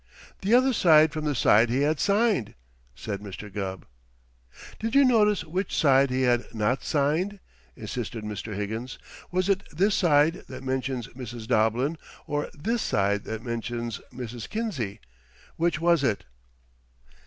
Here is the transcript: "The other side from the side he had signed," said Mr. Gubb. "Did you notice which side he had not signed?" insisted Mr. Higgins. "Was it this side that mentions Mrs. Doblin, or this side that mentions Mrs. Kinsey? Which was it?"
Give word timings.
"The 0.41 0.55
other 0.55 0.73
side 0.73 1.13
from 1.13 1.25
the 1.25 1.35
side 1.35 1.69
he 1.69 1.81
had 1.81 1.99
signed," 1.99 2.55
said 2.95 3.19
Mr. 3.19 3.53
Gubb. 3.53 3.85
"Did 4.79 4.95
you 4.95 5.05
notice 5.05 5.43
which 5.45 5.77
side 5.77 6.09
he 6.09 6.23
had 6.23 6.55
not 6.55 6.83
signed?" 6.83 7.39
insisted 7.75 8.23
Mr. 8.23 8.55
Higgins. 8.55 8.97
"Was 9.31 9.47
it 9.47 9.61
this 9.71 9.93
side 9.93 10.43
that 10.49 10.63
mentions 10.63 11.09
Mrs. 11.09 11.45
Doblin, 11.47 11.99
or 12.25 12.49
this 12.55 12.81
side 12.81 13.25
that 13.25 13.43
mentions 13.45 14.01
Mrs. 14.11 14.49
Kinsey? 14.49 15.01
Which 15.57 15.79
was 15.79 16.03
it?" 16.03 16.25